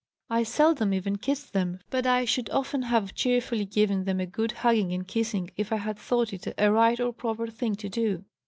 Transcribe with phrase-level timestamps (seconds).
[0.31, 4.51] I seldom even kissed them, but I should often have cheerfully given them a good
[4.51, 8.25] hugging and kissing if I had thought it a right or proper thing to do.